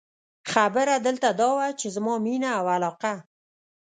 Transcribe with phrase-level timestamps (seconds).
[0.51, 3.13] خبره دلته دا وه، چې زما مینه او علاقه.